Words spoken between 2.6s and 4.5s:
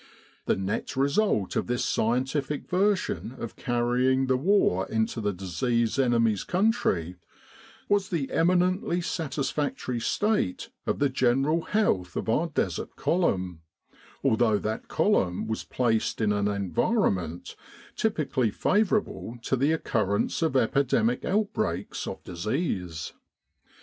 version of carrying the